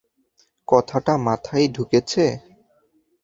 কথাটা 0.67 1.13
মাথায় 1.27 1.65
ঢুকেছে? 1.75 2.23